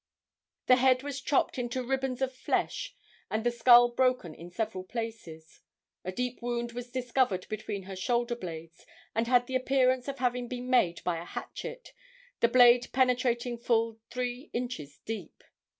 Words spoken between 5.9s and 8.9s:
A deep wound was discovered between the shoulder blades,